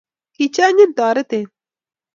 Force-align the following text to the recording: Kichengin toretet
Kichengin 0.35 0.91
toretet 0.97 1.47